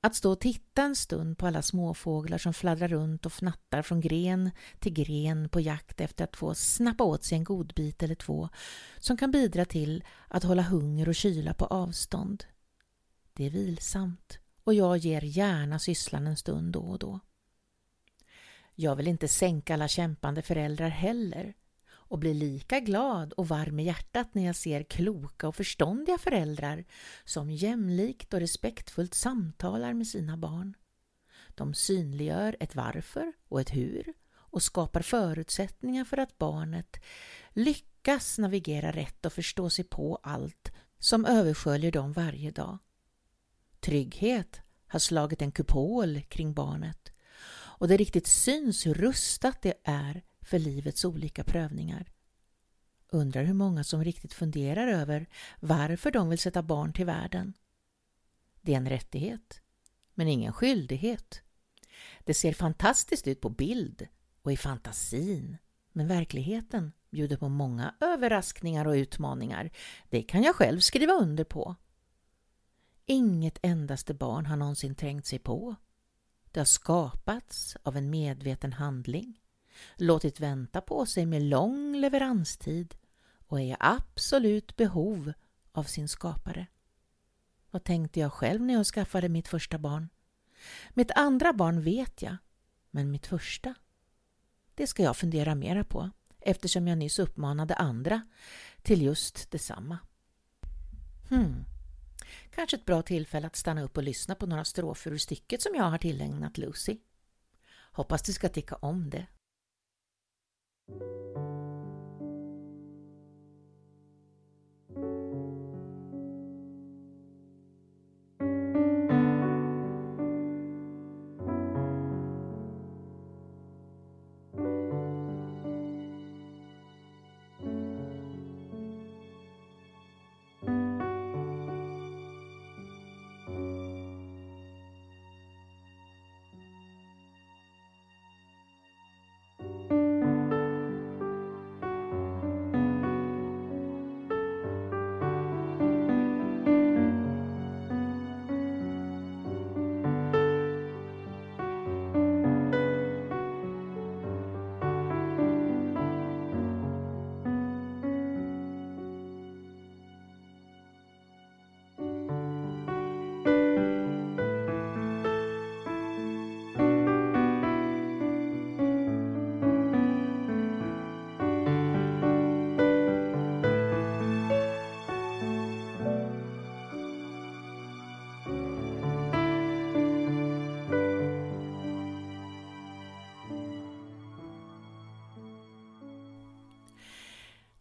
Att 0.00 0.14
stå 0.14 0.32
och 0.32 0.40
titta 0.40 0.82
en 0.82 0.96
stund 0.96 1.38
på 1.38 1.46
alla 1.46 1.62
småfåglar 1.62 2.38
som 2.38 2.54
fladdrar 2.54 2.88
runt 2.88 3.26
och 3.26 3.32
fnattar 3.32 3.82
från 3.82 4.00
gren 4.00 4.50
till 4.78 4.92
gren 4.92 5.48
på 5.48 5.60
jakt 5.60 6.00
efter 6.00 6.24
att 6.24 6.36
få 6.36 6.54
snappa 6.54 7.04
åt 7.04 7.24
sig 7.24 7.38
en 7.38 7.44
godbit 7.44 8.02
eller 8.02 8.14
två 8.14 8.48
som 8.98 9.16
kan 9.16 9.30
bidra 9.30 9.64
till 9.64 10.04
att 10.28 10.44
hålla 10.44 10.62
hunger 10.62 11.08
och 11.08 11.14
kyla 11.14 11.54
på 11.54 11.64
avstånd. 11.64 12.44
Det 13.32 13.46
är 13.46 13.50
vilsamt 13.50 14.38
och 14.64 14.74
jag 14.74 14.96
ger 14.96 15.22
gärna 15.22 15.78
sysslan 15.78 16.26
en 16.26 16.36
stund 16.36 16.72
då 16.72 16.80
och 16.80 16.98
då. 16.98 17.20
Jag 18.74 18.96
vill 18.96 19.08
inte 19.08 19.28
sänka 19.28 19.74
alla 19.74 19.88
kämpande 19.88 20.42
föräldrar 20.42 20.88
heller 20.88 21.54
och 22.08 22.18
blir 22.18 22.34
lika 22.34 22.80
glad 22.80 23.32
och 23.32 23.48
varm 23.48 23.80
i 23.80 23.84
hjärtat 23.84 24.34
när 24.34 24.46
jag 24.46 24.56
ser 24.56 24.82
kloka 24.82 25.48
och 25.48 25.56
förståndiga 25.56 26.18
föräldrar 26.18 26.84
som 27.24 27.50
jämlikt 27.50 28.34
och 28.34 28.40
respektfullt 28.40 29.14
samtalar 29.14 29.94
med 29.94 30.06
sina 30.06 30.36
barn. 30.36 30.74
De 31.48 31.74
synliggör 31.74 32.56
ett 32.60 32.74
varför 32.74 33.32
och 33.48 33.60
ett 33.60 33.74
hur 33.74 34.12
och 34.32 34.62
skapar 34.62 35.02
förutsättningar 35.02 36.04
för 36.04 36.16
att 36.16 36.38
barnet 36.38 36.96
lyckas 37.50 38.38
navigera 38.38 38.92
rätt 38.92 39.26
och 39.26 39.32
förstå 39.32 39.70
sig 39.70 39.84
på 39.84 40.18
allt 40.22 40.72
som 40.98 41.24
översköljer 41.24 41.92
dem 41.92 42.12
varje 42.12 42.50
dag. 42.50 42.78
Trygghet 43.80 44.60
har 44.86 44.98
slagit 44.98 45.42
en 45.42 45.52
kupol 45.52 46.20
kring 46.20 46.54
barnet 46.54 47.12
och 47.78 47.88
det 47.88 47.96
riktigt 47.96 48.26
syns 48.26 48.86
hur 48.86 48.94
rustat 48.94 49.62
det 49.62 49.74
är 49.84 50.22
för 50.48 50.58
livets 50.58 51.04
olika 51.04 51.44
prövningar. 51.44 52.12
Undrar 53.08 53.44
hur 53.44 53.54
många 53.54 53.84
som 53.84 54.04
riktigt 54.04 54.32
funderar 54.32 54.88
över 54.88 55.26
varför 55.60 56.10
de 56.10 56.28
vill 56.28 56.38
sätta 56.38 56.62
barn 56.62 56.92
till 56.92 57.06
världen. 57.06 57.54
Det 58.60 58.72
är 58.72 58.76
en 58.76 58.88
rättighet, 58.88 59.60
men 60.14 60.28
ingen 60.28 60.52
skyldighet. 60.52 61.42
Det 62.24 62.34
ser 62.34 62.52
fantastiskt 62.52 63.26
ut 63.26 63.40
på 63.40 63.48
bild 63.48 64.08
och 64.42 64.52
i 64.52 64.56
fantasin, 64.56 65.56
men 65.92 66.08
verkligheten 66.08 66.92
bjuder 67.10 67.36
på 67.36 67.48
många 67.48 67.94
överraskningar 68.00 68.86
och 68.86 68.92
utmaningar. 68.92 69.70
Det 70.08 70.22
kan 70.22 70.42
jag 70.42 70.54
själv 70.54 70.80
skriva 70.80 71.12
under 71.12 71.44
på. 71.44 71.76
Inget 73.06 73.58
endaste 73.62 74.14
barn 74.14 74.46
har 74.46 74.56
någonsin 74.56 74.94
trängt 74.94 75.26
sig 75.26 75.38
på. 75.38 75.76
Det 76.50 76.60
har 76.60 76.64
skapats 76.64 77.76
av 77.82 77.96
en 77.96 78.10
medveten 78.10 78.72
handling 78.72 79.40
låtit 79.96 80.40
vänta 80.40 80.80
på 80.80 81.06
sig 81.06 81.26
med 81.26 81.42
lång 81.42 81.96
leveranstid 81.96 82.94
och 83.46 83.60
är 83.60 83.64
i 83.64 83.76
absolut 83.80 84.76
behov 84.76 85.32
av 85.72 85.84
sin 85.84 86.08
skapare. 86.08 86.66
Vad 87.70 87.84
tänkte 87.84 88.20
jag 88.20 88.32
själv 88.32 88.62
när 88.62 88.74
jag 88.74 88.86
skaffade 88.86 89.28
mitt 89.28 89.48
första 89.48 89.78
barn? 89.78 90.08
Mitt 90.90 91.10
andra 91.10 91.52
barn 91.52 91.82
vet 91.82 92.22
jag, 92.22 92.36
men 92.90 93.10
mitt 93.10 93.26
första? 93.26 93.74
Det 94.74 94.86
ska 94.86 95.02
jag 95.02 95.16
fundera 95.16 95.54
mera 95.54 95.84
på 95.84 96.10
eftersom 96.40 96.88
jag 96.88 96.98
nyss 96.98 97.18
uppmanade 97.18 97.74
andra 97.74 98.22
till 98.82 99.02
just 99.02 99.50
detsamma. 99.50 99.98
Hmm. 101.28 101.64
Kanske 102.50 102.76
ett 102.76 102.84
bra 102.84 103.02
tillfälle 103.02 103.46
att 103.46 103.56
stanna 103.56 103.82
upp 103.82 103.96
och 103.96 104.02
lyssna 104.02 104.34
på 104.34 104.46
några 104.46 104.64
strofer 104.64 105.10
ur 105.10 105.18
stycket 105.18 105.62
som 105.62 105.74
jag 105.74 105.84
har 105.84 105.98
tillägnat 105.98 106.58
Lucy. 106.58 106.98
Hoppas 107.92 108.22
du 108.22 108.32
ska 108.32 108.48
tycka 108.48 108.74
om 108.74 109.10
det. 109.10 109.26
you 110.88 111.37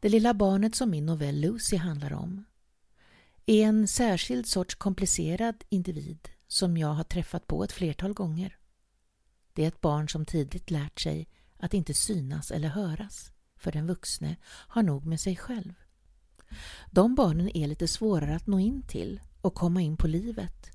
Det 0.07 0.11
lilla 0.11 0.33
barnet 0.33 0.75
som 0.75 0.89
min 0.89 1.05
novell 1.05 1.41
Lucy 1.41 1.77
handlar 1.77 2.13
om 2.13 2.45
är 3.45 3.65
en 3.65 3.87
särskild 3.87 4.47
sorts 4.47 4.75
komplicerad 4.75 5.63
individ 5.69 6.29
som 6.47 6.77
jag 6.77 6.87
har 6.87 7.03
träffat 7.03 7.47
på 7.47 7.63
ett 7.63 7.71
flertal 7.71 8.13
gånger. 8.13 8.57
Det 9.53 9.63
är 9.63 9.67
ett 9.67 9.81
barn 9.81 10.09
som 10.09 10.25
tidigt 10.25 10.71
lärt 10.71 10.99
sig 10.99 11.27
att 11.57 11.73
inte 11.73 11.93
synas 11.93 12.51
eller 12.51 12.67
höras, 12.67 13.31
för 13.55 13.71
den 13.71 13.87
vuxne 13.87 14.35
har 14.45 14.83
nog 14.83 15.05
med 15.05 15.19
sig 15.19 15.35
själv. 15.35 15.73
De 16.91 17.15
barnen 17.15 17.57
är 17.57 17.67
lite 17.67 17.87
svårare 17.87 18.35
att 18.35 18.47
nå 18.47 18.59
in 18.59 18.81
till 18.81 19.21
och 19.41 19.55
komma 19.55 19.81
in 19.81 19.97
på 19.97 20.07
livet. 20.07 20.71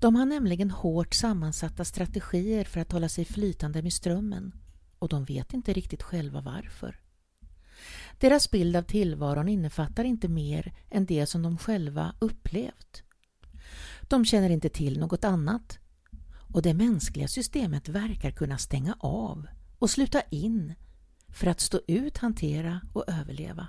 De 0.00 0.14
har 0.14 0.26
nämligen 0.26 0.70
hårt 0.70 1.14
sammansatta 1.14 1.84
strategier 1.84 2.64
för 2.64 2.80
att 2.80 2.92
hålla 2.92 3.08
sig 3.08 3.24
flytande 3.24 3.82
med 3.82 3.92
strömmen 3.92 4.52
och 4.98 5.08
de 5.08 5.24
vet 5.24 5.54
inte 5.54 5.72
riktigt 5.72 6.02
själva 6.02 6.40
varför. 6.40 7.02
Deras 8.18 8.50
bild 8.50 8.76
av 8.76 8.82
tillvaron 8.82 9.48
innefattar 9.48 10.04
inte 10.04 10.28
mer 10.28 10.72
än 10.90 11.06
det 11.06 11.26
som 11.26 11.42
de 11.42 11.58
själva 11.58 12.14
upplevt. 12.18 13.02
De 14.02 14.24
känner 14.24 14.50
inte 14.50 14.68
till 14.68 14.98
något 14.98 15.24
annat 15.24 15.78
och 16.54 16.62
det 16.62 16.74
mänskliga 16.74 17.28
systemet 17.28 17.88
verkar 17.88 18.30
kunna 18.30 18.58
stänga 18.58 18.96
av 19.00 19.46
och 19.78 19.90
sluta 19.90 20.20
in 20.30 20.74
för 21.28 21.46
att 21.46 21.60
stå 21.60 21.80
ut, 21.86 22.18
hantera 22.18 22.80
och 22.92 23.04
överleva. 23.06 23.68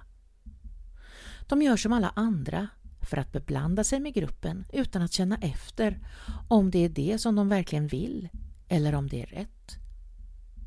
De 1.47 1.61
gör 1.61 1.77
som 1.77 1.93
alla 1.93 2.13
andra 2.15 2.67
för 3.01 3.17
att 3.17 3.31
beblanda 3.31 3.83
sig 3.83 3.99
med 3.99 4.13
gruppen 4.13 4.65
utan 4.73 5.01
att 5.01 5.13
känna 5.13 5.37
efter 5.37 6.07
om 6.47 6.71
det 6.71 6.79
är 6.79 6.89
det 6.89 7.17
som 7.17 7.35
de 7.35 7.49
verkligen 7.49 7.87
vill 7.87 8.29
eller 8.67 8.95
om 8.95 9.07
det 9.07 9.21
är 9.21 9.25
rätt. 9.25 9.77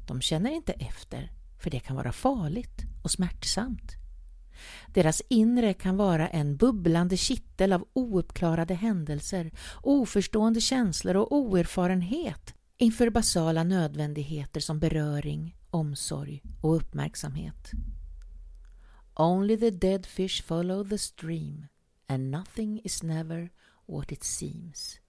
De 0.06 0.20
känner 0.20 0.50
inte 0.50 0.72
efter 0.72 1.32
för 1.66 1.70
det 1.70 1.80
kan 1.80 1.96
vara 1.96 2.12
farligt 2.12 2.84
och 3.02 3.10
smärtsamt. 3.10 3.92
Deras 4.86 5.22
inre 5.28 5.74
kan 5.74 5.96
vara 5.96 6.28
en 6.28 6.56
bubblande 6.56 7.16
kittel 7.16 7.72
av 7.72 7.88
ouppklarade 7.92 8.74
händelser, 8.74 9.50
oförstående 9.82 10.60
känslor 10.60 11.16
och 11.16 11.32
oerfarenhet 11.32 12.54
inför 12.76 13.10
basala 13.10 13.64
nödvändigheter 13.64 14.60
som 14.60 14.78
beröring, 14.78 15.56
omsorg 15.70 16.42
och 16.60 16.76
uppmärksamhet. 16.76 17.70
Only 19.14 19.56
the 19.58 19.70
dead 19.70 20.06
fish 20.06 20.42
follow 20.42 20.88
the 20.88 20.98
stream 20.98 21.66
and 22.06 22.30
nothing 22.30 22.80
is 22.84 23.02
never 23.02 23.50
what 23.86 24.12
it 24.12 24.24
seems. 24.24 25.00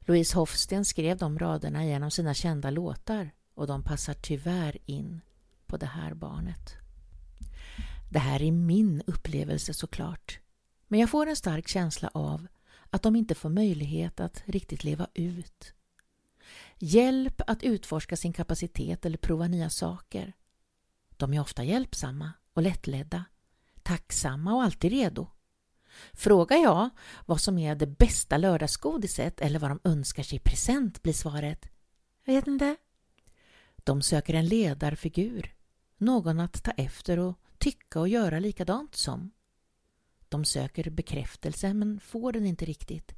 Louise 0.00 0.36
Hofsten 0.36 0.84
skrev 0.84 1.16
de 1.16 1.38
raderna 1.38 1.84
i 1.84 1.92
en 1.92 2.02
av 2.02 2.10
sina 2.10 2.34
kända 2.34 2.70
låtar 2.70 3.30
och 3.54 3.66
de 3.66 3.82
passar 3.82 4.14
tyvärr 4.14 4.78
in 4.86 5.20
på 5.68 5.76
det 5.76 5.86
här 5.86 6.14
barnet. 6.14 6.76
Det 8.10 8.18
här 8.18 8.42
är 8.42 8.52
min 8.52 9.02
upplevelse 9.06 9.74
såklart, 9.74 10.38
men 10.88 11.00
jag 11.00 11.10
får 11.10 11.26
en 11.26 11.36
stark 11.36 11.68
känsla 11.68 12.10
av 12.14 12.46
att 12.90 13.02
de 13.02 13.16
inte 13.16 13.34
får 13.34 13.48
möjlighet 13.48 14.20
att 14.20 14.42
riktigt 14.46 14.84
leva 14.84 15.06
ut. 15.14 15.74
Hjälp 16.78 17.42
att 17.46 17.62
utforska 17.62 18.16
sin 18.16 18.32
kapacitet 18.32 19.06
eller 19.06 19.18
prova 19.18 19.48
nya 19.48 19.70
saker. 19.70 20.32
De 21.16 21.34
är 21.34 21.40
ofta 21.40 21.64
hjälpsamma 21.64 22.32
och 22.52 22.62
lättledda, 22.62 23.24
tacksamma 23.82 24.54
och 24.54 24.62
alltid 24.62 24.90
redo. 24.90 25.26
Frågar 26.12 26.56
jag 26.56 26.90
vad 27.26 27.40
som 27.40 27.58
är 27.58 27.74
det 27.74 27.86
bästa 27.86 28.36
lördagsgodiset 28.36 29.40
eller 29.40 29.58
vad 29.58 29.70
de 29.70 29.80
önskar 29.84 30.22
sig 30.22 30.36
i 30.36 30.40
present 30.40 31.02
blir 31.02 31.12
svaret 31.12 31.68
Jag 32.24 32.34
vet 32.34 32.46
inte. 32.46 32.76
De 33.76 34.02
söker 34.02 34.34
en 34.34 34.46
ledarfigur, 34.46 35.54
någon 35.98 36.40
att 36.40 36.62
ta 36.62 36.70
efter 36.70 37.18
och 37.18 37.38
tycka 37.58 38.00
och 38.00 38.08
göra 38.08 38.38
likadant 38.38 38.94
som. 38.94 39.30
De 40.28 40.44
söker 40.44 40.90
bekräftelse 40.90 41.74
men 41.74 42.00
får 42.00 42.32
den 42.32 42.46
inte 42.46 42.64
riktigt 42.64 43.14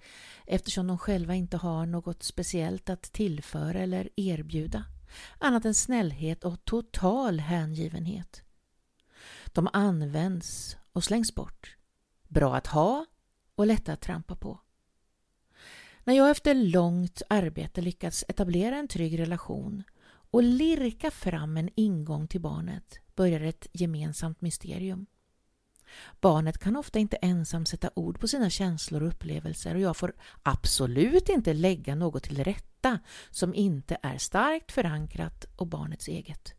eftersom 0.46 0.86
de 0.86 0.98
själva 0.98 1.34
inte 1.34 1.56
har 1.56 1.86
något 1.86 2.22
speciellt 2.22 2.90
att 2.90 3.02
tillföra 3.02 3.78
eller 3.78 4.08
erbjuda 4.16 4.84
annat 5.38 5.64
än 5.64 5.74
snällhet 5.74 6.44
och 6.44 6.64
total 6.64 7.40
hängivenhet. 7.40 8.42
De 9.46 9.68
används 9.72 10.76
och 10.92 11.04
slängs 11.04 11.34
bort. 11.34 11.76
Bra 12.28 12.56
att 12.56 12.66
ha 12.66 13.06
och 13.54 13.66
lätta 13.66 13.92
att 13.92 14.00
trampa 14.00 14.36
på. 14.36 14.60
När 16.04 16.14
jag 16.14 16.30
efter 16.30 16.54
långt 16.54 17.22
arbete 17.28 17.80
lyckats 17.80 18.24
etablera 18.28 18.76
en 18.76 18.88
trygg 18.88 19.18
relation 19.18 19.82
och 20.30 20.42
lirka 20.42 21.10
fram 21.10 21.56
en 21.56 21.70
ingång 21.74 22.26
till 22.26 22.40
barnet 22.40 22.98
börjar 23.14 23.40
ett 23.40 23.66
gemensamt 23.72 24.40
mysterium. 24.40 25.06
Barnet 26.20 26.58
kan 26.58 26.76
ofta 26.76 26.98
inte 26.98 27.16
ensam 27.16 27.66
sätta 27.66 27.90
ord 27.94 28.20
på 28.20 28.28
sina 28.28 28.50
känslor 28.50 29.02
och 29.02 29.08
upplevelser 29.08 29.74
och 29.74 29.80
jag 29.80 29.96
får 29.96 30.12
absolut 30.42 31.28
inte 31.28 31.54
lägga 31.54 31.94
något 31.94 32.22
till 32.22 32.44
rätta 32.44 32.98
som 33.30 33.54
inte 33.54 33.98
är 34.02 34.18
starkt 34.18 34.72
förankrat 34.72 35.44
och 35.56 35.66
barnets 35.66 36.08
eget. 36.08 36.54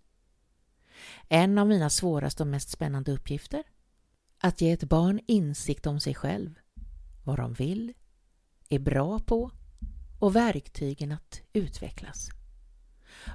En 1.29 1.57
av 1.57 1.67
mina 1.67 1.89
svåraste 1.89 2.43
och 2.43 2.47
mest 2.47 2.69
spännande 2.69 3.11
uppgifter? 3.11 3.63
Att 4.37 4.61
ge 4.61 4.71
ett 4.71 4.83
barn 4.83 5.19
insikt 5.27 5.87
om 5.87 5.99
sig 5.99 6.15
själv, 6.15 6.59
vad 7.23 7.39
de 7.39 7.53
vill, 7.53 7.93
är 8.69 8.79
bra 8.79 9.19
på 9.19 9.51
och 10.19 10.35
verktygen 10.35 11.11
att 11.11 11.41
utvecklas. 11.53 12.40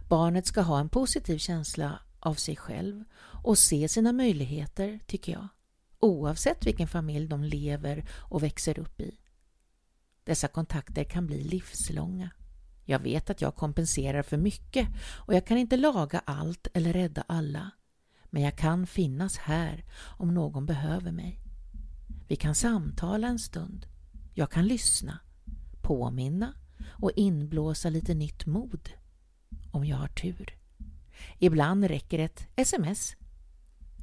Barnet 0.08 0.46
ska 0.46 0.60
ha 0.60 0.80
en 0.80 0.88
positiv 0.88 1.38
känsla 1.38 1.98
av 2.20 2.34
sig 2.34 2.56
själv 2.56 3.04
och 3.42 3.58
se 3.58 3.88
sina 3.88 4.12
möjligheter, 4.12 5.00
tycker 5.06 5.32
jag, 5.32 5.48
oavsett 6.00 6.66
vilken 6.66 6.88
familj 6.88 7.28
de 7.28 7.44
lever 7.44 8.04
och 8.10 8.42
växer 8.42 8.78
upp 8.78 9.00
i. 9.00 9.18
Dessa 10.24 10.48
kontakter 10.48 11.04
kan 11.04 11.26
bli 11.26 11.44
livslånga. 11.44 12.30
Jag 12.84 12.98
vet 12.98 13.30
att 13.30 13.40
jag 13.40 13.54
kompenserar 13.54 14.22
för 14.22 14.36
mycket 14.36 14.88
och 15.14 15.34
jag 15.34 15.46
kan 15.46 15.58
inte 15.58 15.76
laga 15.76 16.22
allt 16.24 16.68
eller 16.74 16.92
rädda 16.92 17.24
alla. 17.28 17.70
Men 18.24 18.42
jag 18.42 18.56
kan 18.58 18.86
finnas 18.86 19.36
här 19.36 19.84
om 20.18 20.34
någon 20.34 20.66
behöver 20.66 21.12
mig. 21.12 21.40
Vi 22.28 22.36
kan 22.36 22.54
samtala 22.54 23.28
en 23.28 23.38
stund. 23.38 23.86
Jag 24.34 24.50
kan 24.50 24.66
lyssna, 24.66 25.18
påminna 25.82 26.54
och 26.88 27.12
inblåsa 27.16 27.90
lite 27.90 28.14
nytt 28.14 28.46
mod. 28.46 28.90
Om 29.76 29.84
jag 29.84 29.96
har 29.96 30.08
tur. 30.08 30.56
Ibland 31.38 31.84
räcker 31.84 32.18
ett 32.18 32.48
sms. 32.56 33.16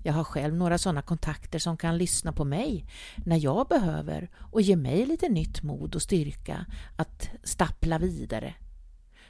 Jag 0.03 0.13
har 0.13 0.24
själv 0.24 0.56
några 0.56 0.77
sådana 0.77 1.01
kontakter 1.01 1.60
som 1.60 1.77
kan 1.77 1.98
lyssna 1.98 2.32
på 2.32 2.46
mig 2.46 2.86
när 3.25 3.44
jag 3.44 3.68
behöver 3.68 4.30
och 4.51 4.62
ge 4.62 4.75
mig 4.75 5.06
lite 5.06 5.30
nytt 5.30 5.63
mod 5.63 5.96
och 5.96 6.01
styrka 6.01 6.65
att 6.96 7.30
stappla 7.44 7.98
vidare 7.98 8.56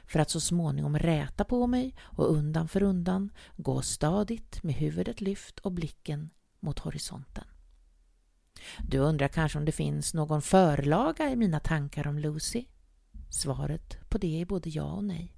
för 0.06 0.20
att 0.20 0.30
så 0.30 0.40
småningom 0.40 0.98
räta 0.98 1.44
på 1.44 1.66
mig 1.66 1.94
och 2.00 2.30
undan 2.32 2.68
för 2.68 2.82
undan 2.82 3.32
gå 3.56 3.82
stadigt 3.82 4.62
med 4.62 4.74
huvudet 4.74 5.20
lyft 5.20 5.58
och 5.58 5.72
blicken 5.72 6.30
mot 6.60 6.78
horisonten. 6.78 7.44
Du 8.88 8.98
undrar 8.98 9.28
kanske 9.28 9.58
om 9.58 9.64
det 9.64 9.72
finns 9.72 10.14
någon 10.14 10.42
förlaga 10.42 11.30
i 11.30 11.36
mina 11.36 11.60
tankar 11.60 12.06
om 12.06 12.18
Lucy? 12.18 12.64
Svaret 13.30 14.10
på 14.10 14.18
det 14.18 14.40
är 14.40 14.46
både 14.46 14.70
ja 14.70 14.92
och 14.92 15.04
nej. 15.04 15.34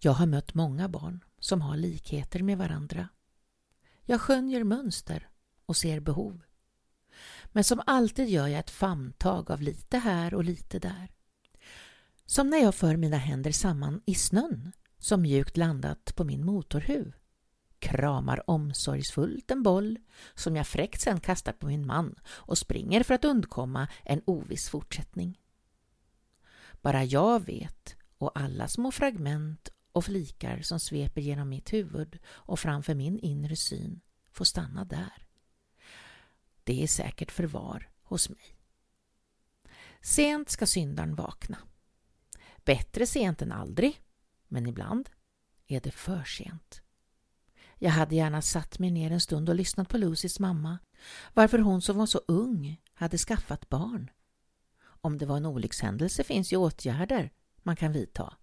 Jag 0.00 0.12
har 0.12 0.26
mött 0.26 0.54
många 0.54 0.88
barn 0.88 1.24
som 1.38 1.60
har 1.60 1.76
likheter 1.76 2.42
med 2.42 2.58
varandra. 2.58 3.08
Jag 4.04 4.20
skönjer 4.20 4.64
mönster 4.64 5.28
och 5.66 5.76
ser 5.76 6.00
behov. 6.00 6.40
Men 7.46 7.64
som 7.64 7.82
alltid 7.86 8.28
gör 8.28 8.46
jag 8.46 8.60
ett 8.60 8.70
famntag 8.70 9.50
av 9.50 9.62
lite 9.62 9.98
här 9.98 10.34
och 10.34 10.44
lite 10.44 10.78
där. 10.78 11.12
Som 12.26 12.50
när 12.50 12.58
jag 12.58 12.74
för 12.74 12.96
mina 12.96 13.16
händer 13.16 13.52
samman 13.52 14.00
i 14.06 14.14
snön 14.14 14.72
som 14.98 15.22
mjukt 15.22 15.56
landat 15.56 16.12
på 16.16 16.24
min 16.24 16.44
motorhuv. 16.44 17.14
Kramar 17.78 18.50
omsorgsfullt 18.50 19.50
en 19.50 19.62
boll 19.62 19.98
som 20.34 20.56
jag 20.56 20.66
fräckt 20.66 21.00
sen 21.00 21.20
kastar 21.20 21.52
på 21.52 21.66
min 21.66 21.86
man 21.86 22.14
och 22.26 22.58
springer 22.58 23.02
för 23.02 23.14
att 23.14 23.24
undkomma 23.24 23.88
en 24.04 24.22
oviss 24.24 24.68
fortsättning. 24.68 25.40
Bara 26.82 27.04
jag 27.04 27.46
vet 27.46 27.96
och 28.18 28.40
alla 28.40 28.68
små 28.68 28.90
fragment 28.90 29.68
och 29.98 30.04
flikar 30.04 30.62
som 30.62 30.80
sveper 30.80 31.20
genom 31.20 31.48
mitt 31.48 31.72
huvud 31.72 32.18
och 32.26 32.60
framför 32.60 32.94
min 32.94 33.18
inre 33.18 33.56
syn 33.56 34.00
får 34.30 34.44
stanna 34.44 34.84
där. 34.84 35.26
Det 36.64 36.82
är 36.82 36.86
säkert 36.86 37.32
förvar 37.32 37.90
hos 38.02 38.28
mig. 38.28 38.56
Sent 40.00 40.50
ska 40.50 40.66
syndaren 40.66 41.14
vakna. 41.14 41.58
Bättre 42.64 43.06
sent 43.06 43.42
än 43.42 43.52
aldrig, 43.52 44.02
men 44.48 44.66
ibland 44.66 45.10
är 45.66 45.80
det 45.80 45.90
för 45.90 46.24
sent. 46.24 46.82
Jag 47.78 47.90
hade 47.90 48.16
gärna 48.16 48.42
satt 48.42 48.78
mig 48.78 48.90
ner 48.90 49.10
en 49.10 49.20
stund 49.20 49.48
och 49.48 49.54
lyssnat 49.54 49.88
på 49.88 49.98
Lucys 49.98 50.40
mamma, 50.40 50.78
varför 51.34 51.58
hon 51.58 51.82
som 51.82 51.96
var 51.96 52.06
så 52.06 52.18
ung 52.28 52.80
hade 52.94 53.18
skaffat 53.18 53.68
barn. 53.68 54.10
Om 54.80 55.18
det 55.18 55.26
var 55.26 55.36
en 55.36 55.46
olyckshändelse 55.46 56.24
finns 56.24 56.52
ju 56.52 56.56
åtgärder 56.56 57.32
man 57.62 57.76
kan 57.76 57.92
vidta. 57.92 58.36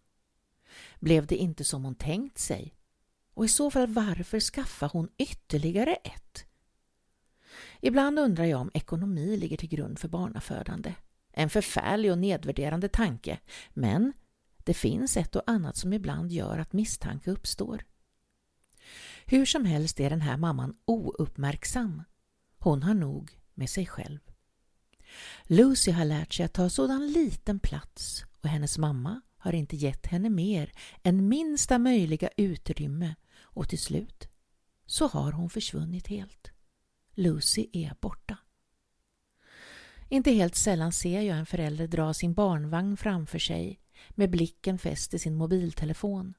Blev 1.00 1.28
det 1.28 1.36
inte 1.36 1.64
som 1.64 1.84
hon 1.86 1.96
tänkt 1.96 2.38
sig? 2.38 2.76
Och 3.34 3.46
i 3.46 3.48
så 3.48 3.72
fall 3.72 3.88
varför 3.88 4.40
skaffade 4.40 4.92
hon 4.94 5.10
ytterligare 5.18 5.96
ett? 5.96 6.46
Ibland 7.82 8.20
undrar 8.20 8.46
jag 8.46 8.62
om 8.62 8.72
ekonomi 8.74 9.38
ligger 9.38 9.58
till 9.58 9.70
grund 9.70 10.00
för 10.00 10.08
barnafödande. 10.08 10.94
En 11.34 11.50
förfärlig 11.50 12.12
och 12.12 12.18
nedvärderande 12.18 12.90
tanke, 12.90 13.40
men 13.74 14.14
det 14.58 14.74
finns 14.74 15.18
ett 15.18 15.36
och 15.36 15.50
annat 15.50 15.78
som 15.78 15.94
ibland 15.94 16.32
gör 16.32 16.58
att 16.58 16.74
misstanke 16.74 17.32
uppstår. 17.32 17.84
Hur 19.26 19.46
som 19.46 19.66
helst 19.66 20.00
är 20.00 20.10
den 20.10 20.22
här 20.22 20.38
mamman 20.38 20.76
ouppmärksam. 20.86 22.04
Hon 22.58 22.84
har 22.84 22.94
nog 22.94 23.40
med 23.54 23.70
sig 23.70 23.86
själv. 23.86 24.20
Lucy 25.44 25.92
har 25.92 26.06
lärt 26.06 26.34
sig 26.34 26.46
att 26.46 26.54
ta 26.54 26.70
sådan 26.70 27.08
liten 27.08 27.60
plats 27.60 28.26
och 28.42 28.50
hennes 28.50 28.78
mamma 28.78 29.22
har 29.46 29.54
inte 29.54 29.76
gett 29.76 30.06
henne 30.06 30.30
mer 30.30 30.72
än 31.04 31.28
minsta 31.28 31.80
möjliga 31.80 32.30
utrymme 32.38 33.16
och 33.40 33.70
till 33.70 33.80
slut 33.80 34.28
så 34.86 35.08
har 35.08 35.32
hon 35.32 35.50
försvunnit 35.50 36.08
helt. 36.08 36.52
Lucy 37.14 37.68
är 37.74 37.96
borta. 38.02 38.38
Inte 40.10 40.32
helt 40.32 40.56
sällan 40.56 40.92
ser 40.92 41.22
jag 41.22 41.38
en 41.38 41.46
förälder 41.46 41.88
dra 41.88 42.14
sin 42.14 42.34
barnvagn 42.34 42.98
framför 42.98 43.40
sig 43.40 43.80
med 44.10 44.30
blicken 44.30 44.80
fäst 44.80 45.14
i 45.14 45.20
sin 45.20 45.36
mobiltelefon. 45.36 46.34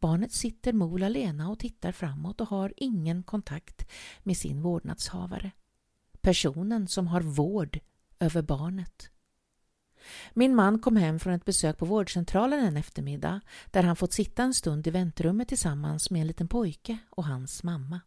Barnet 0.00 0.32
sitter 0.32 0.72
mol 0.72 1.02
alena 1.02 1.48
och 1.48 1.58
tittar 1.58 1.92
framåt 1.92 2.40
och 2.40 2.48
har 2.48 2.72
ingen 2.76 3.22
kontakt 3.22 3.90
med 4.22 4.36
sin 4.36 4.62
vårdnadshavare. 4.62 5.50
Personen 6.20 6.88
som 6.88 7.06
har 7.06 7.20
vård 7.20 7.78
över 8.20 8.42
barnet. 8.42 9.10
Min 10.34 10.54
man 10.54 10.78
kom 10.78 10.96
hem 10.96 11.18
från 11.18 11.34
ett 11.34 11.44
besök 11.44 11.78
på 11.78 11.84
vårdcentralen 11.84 12.64
en 12.64 12.76
eftermiddag 12.76 13.40
där 13.70 13.82
han 13.82 13.96
fått 13.96 14.12
sitta 14.12 14.42
en 14.42 14.54
stund 14.54 14.86
i 14.86 14.90
väntrummet 14.90 15.48
tillsammans 15.48 16.10
med 16.10 16.20
en 16.20 16.26
liten 16.26 16.48
pojke 16.48 16.98
och 17.10 17.24
hans 17.24 17.62
mamma. 17.62 18.00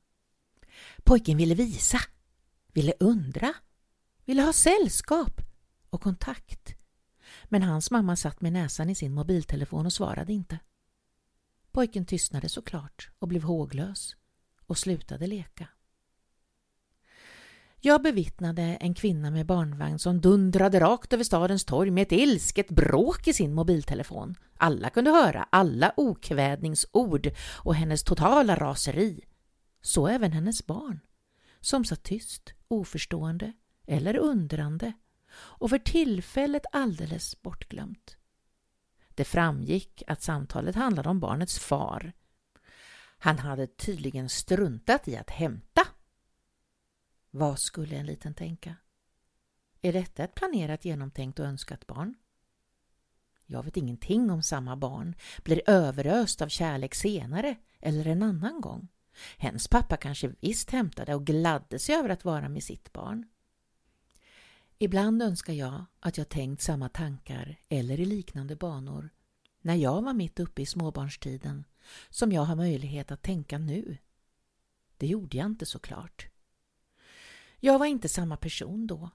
Pojken 1.03 1.37
ville 1.37 1.55
visa, 1.55 1.99
ville 2.73 2.93
undra, 2.99 3.53
ville 4.25 4.41
ha 4.41 4.53
sällskap 4.53 5.41
och 5.89 6.01
kontakt. 6.01 6.75
Men 7.45 7.63
hans 7.63 7.91
mamma 7.91 8.15
satt 8.15 8.41
med 8.41 8.53
näsan 8.53 8.89
i 8.89 8.95
sin 8.95 9.13
mobiltelefon 9.13 9.85
och 9.85 9.93
svarade 9.93 10.33
inte. 10.33 10.59
Pojken 11.71 12.05
tystnade 12.05 12.49
såklart 12.49 13.09
och 13.19 13.27
blev 13.27 13.43
håglös 13.43 14.15
och 14.65 14.77
slutade 14.77 15.27
leka. 15.27 15.67
Jag 17.83 18.01
bevittnade 18.01 18.61
en 18.61 18.93
kvinna 18.93 19.31
med 19.31 19.45
barnvagn 19.45 19.99
som 19.99 20.21
dundrade 20.21 20.79
rakt 20.79 21.13
över 21.13 21.23
stadens 21.23 21.65
torg 21.65 21.91
med 21.91 22.01
ett 22.01 22.11
ilsket 22.11 22.69
bråk 22.69 23.27
i 23.27 23.33
sin 23.33 23.53
mobiltelefon. 23.53 24.35
Alla 24.57 24.89
kunde 24.89 25.11
höra 25.11 25.47
alla 25.49 25.93
okvädningsord 25.97 27.31
och 27.63 27.75
hennes 27.75 28.03
totala 28.03 28.55
raseri. 28.55 29.23
Så 29.81 30.07
även 30.07 30.31
hennes 30.31 30.67
barn, 30.67 30.99
som 31.59 31.85
satt 31.85 32.03
tyst, 32.03 32.53
oförstående 32.67 33.53
eller 33.87 34.17
undrande 34.17 34.93
och 35.33 35.69
för 35.69 35.79
tillfället 35.79 36.63
alldeles 36.71 37.41
bortglömt. 37.41 38.15
Det 39.15 39.23
framgick 39.23 40.03
att 40.07 40.21
samtalet 40.21 40.75
handlade 40.75 41.09
om 41.09 41.19
barnets 41.19 41.59
far. 41.59 42.13
Han 43.17 43.39
hade 43.39 43.67
tydligen 43.67 44.29
struntat 44.29 45.07
i 45.07 45.17
att 45.17 45.29
hämta 45.29 45.70
vad 47.31 47.59
skulle 47.59 47.95
en 47.95 48.05
liten 48.05 48.33
tänka? 48.33 48.75
Är 49.81 49.93
detta 49.93 50.23
ett 50.23 50.35
planerat, 50.35 50.85
genomtänkt 50.85 51.39
och 51.39 51.45
önskat 51.45 51.87
barn? 51.87 52.15
Jag 53.45 53.63
vet 53.63 53.77
ingenting 53.77 54.31
om 54.31 54.43
samma 54.43 54.75
barn 54.75 55.15
blir 55.43 55.61
överöst 55.69 56.41
av 56.41 56.47
kärlek 56.47 56.95
senare 56.95 57.55
eller 57.79 58.07
en 58.07 58.23
annan 58.23 58.61
gång. 58.61 58.87
Hens 59.37 59.67
pappa 59.67 59.97
kanske 59.97 60.33
visst 60.39 60.69
hämtade 60.71 61.15
och 61.15 61.25
gladde 61.25 61.79
sig 61.79 61.95
över 61.95 62.09
att 62.09 62.25
vara 62.25 62.49
med 62.49 62.63
sitt 62.63 62.93
barn. 62.93 63.27
Ibland 64.77 65.21
önskar 65.21 65.53
jag 65.53 65.85
att 65.99 66.17
jag 66.17 66.29
tänkt 66.29 66.61
samma 66.61 66.89
tankar 66.89 67.59
eller 67.69 67.99
i 67.99 68.05
liknande 68.05 68.55
banor 68.55 69.09
när 69.61 69.75
jag 69.75 70.01
var 70.01 70.13
mitt 70.13 70.39
uppe 70.39 70.61
i 70.61 70.65
småbarnstiden 70.65 71.65
som 72.09 72.31
jag 72.31 72.41
har 72.41 72.55
möjlighet 72.55 73.11
att 73.11 73.21
tänka 73.21 73.57
nu. 73.57 73.97
Det 74.97 75.07
gjorde 75.07 75.37
jag 75.37 75.45
inte 75.45 75.65
såklart. 75.65 76.30
Jag 77.63 77.79
var 77.79 77.85
inte 77.85 78.09
samma 78.09 78.37
person 78.37 78.87
då. 78.87 79.09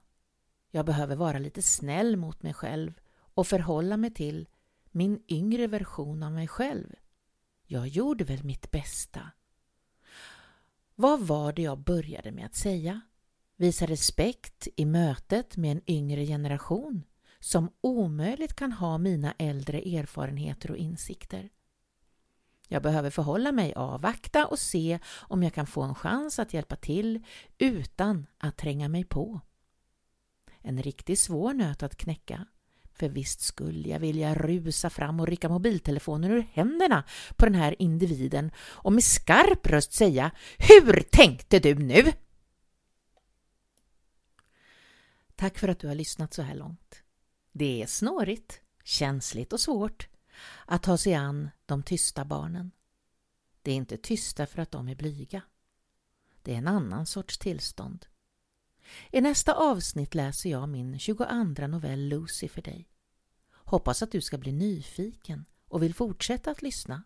Jag 0.71 0.85
behöver 0.85 1.15
vara 1.15 1.39
lite 1.39 1.61
snäll 1.61 2.17
mot 2.17 2.43
mig 2.43 2.53
själv 2.53 2.93
och 3.17 3.47
förhålla 3.47 3.97
mig 3.97 4.13
till 4.13 4.47
min 4.91 5.23
yngre 5.27 5.67
version 5.67 6.23
av 6.23 6.31
mig 6.31 6.47
själv. 6.47 6.93
Jag 7.65 7.87
gjorde 7.87 8.23
väl 8.23 8.43
mitt 8.43 8.71
bästa. 8.71 9.31
Vad 10.95 11.19
var 11.19 11.53
det 11.53 11.61
jag 11.61 11.77
började 11.77 12.31
med 12.31 12.45
att 12.45 12.55
säga? 12.55 13.01
Visa 13.55 13.85
respekt 13.85 14.67
i 14.75 14.85
mötet 14.85 15.57
med 15.57 15.71
en 15.71 15.91
yngre 15.91 16.25
generation 16.25 17.03
som 17.39 17.71
omöjligt 17.81 18.53
kan 18.53 18.71
ha 18.71 18.97
mina 18.97 19.33
äldre 19.37 19.81
erfarenheter 19.81 20.71
och 20.71 20.77
insikter. 20.77 21.49
Jag 22.67 22.83
behöver 22.83 23.09
förhålla 23.09 23.51
mig, 23.51 23.73
avvakta 23.73 24.45
och 24.47 24.59
se 24.59 24.99
om 25.19 25.43
jag 25.43 25.53
kan 25.53 25.67
få 25.67 25.81
en 25.81 25.95
chans 25.95 26.39
att 26.39 26.53
hjälpa 26.53 26.75
till 26.75 27.23
utan 27.57 28.27
att 28.37 28.57
tränga 28.57 28.87
mig 28.87 29.03
på. 29.03 29.41
En 30.61 30.81
riktigt 30.81 31.19
svår 31.19 31.53
nöt 31.53 31.83
att 31.83 31.97
knäcka. 31.97 32.45
För 32.93 33.09
visst 33.09 33.41
skulle 33.41 33.89
jag 33.89 33.99
vilja 33.99 34.35
rusa 34.35 34.89
fram 34.89 35.19
och 35.19 35.27
rycka 35.27 35.49
mobiltelefonen 35.49 36.31
ur 36.31 36.47
händerna 36.51 37.03
på 37.35 37.45
den 37.45 37.55
här 37.55 37.81
individen 37.81 38.51
och 38.59 38.93
med 38.93 39.03
skarp 39.03 39.67
röst 39.67 39.93
säga 39.93 40.31
Hur 40.57 41.01
tänkte 41.11 41.59
du 41.59 41.75
nu? 41.75 42.03
Tack 45.35 45.57
för 45.59 45.67
att 45.67 45.79
du 45.79 45.87
har 45.87 45.95
lyssnat 45.95 46.33
så 46.33 46.41
här 46.41 46.55
långt. 46.55 47.03
Det 47.51 47.81
är 47.81 47.87
snårigt, 47.87 48.61
känsligt 48.83 49.53
och 49.53 49.59
svårt 49.59 50.07
att 50.65 50.83
ta 50.83 50.97
sig 50.97 51.13
an 51.13 51.49
de 51.65 51.83
tysta 51.83 52.25
barnen. 52.25 52.71
Det 53.61 53.71
är 53.71 53.75
inte 53.75 53.97
tysta 53.97 54.45
för 54.45 54.61
att 54.61 54.71
de 54.71 54.89
är 54.89 54.95
blyga. 54.95 55.41
Det 56.41 56.53
är 56.53 56.57
en 56.57 56.67
annan 56.67 57.05
sorts 57.05 57.37
tillstånd. 57.37 58.05
I 59.11 59.21
nästa 59.21 59.53
avsnitt 59.53 60.15
läser 60.15 60.49
jag 60.49 60.69
min 60.69 60.99
22 60.99 61.67
novell 61.67 62.07
Lucy 62.07 62.47
för 62.47 62.61
dig. 62.61 62.89
Hoppas 63.51 64.01
att 64.01 64.11
du 64.11 64.21
ska 64.21 64.37
bli 64.37 64.51
nyfiken 64.51 65.45
och 65.67 65.83
vill 65.83 65.95
fortsätta 65.95 66.51
att 66.51 66.61
lyssna. 66.61 67.03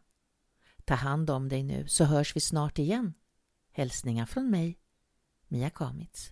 Ta 0.85 0.93
hand 0.93 1.29
om 1.29 1.49
dig 1.49 1.63
nu 1.63 1.87
så 1.87 2.03
hörs 2.03 2.35
vi 2.35 2.39
snart 2.39 2.79
igen. 2.79 3.13
Hälsningar 3.71 4.25
från 4.25 4.49
mig, 4.49 4.79
Mia 5.47 5.69
Kamitz. 5.69 6.31